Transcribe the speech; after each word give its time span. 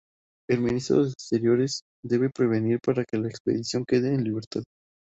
El 0.49 0.61
Ministro 0.61 1.03
de 1.03 1.09
Exteriores 1.11 1.83
debe 2.03 2.25
intervenir 2.25 2.79
para 2.83 3.05
que 3.05 3.19
la 3.19 3.27
expedición 3.27 3.85
quede 3.87 4.11
en 4.15 4.23
libertad. 4.23 4.63